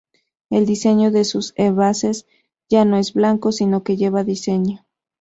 El 0.49 0.65
diseño 0.65 1.11
de 1.11 1.23
sus 1.23 1.53
envases 1.57 2.25
ya 2.69 2.85
no 2.85 2.97
es 2.97 3.13
blanco, 3.13 3.51
sino 3.51 3.83
que 3.83 3.97
lleva 3.97 4.23
diseño. 4.23 4.83